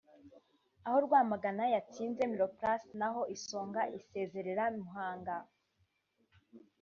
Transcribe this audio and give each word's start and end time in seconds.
aho 0.87 0.97
Rwamagana 1.05 1.63
yatsinze 1.73 2.21
Miroplast 2.31 2.87
naho 2.99 3.21
Isonga 3.35 3.81
isezerera 3.97 4.63
Muhanga 4.77 5.35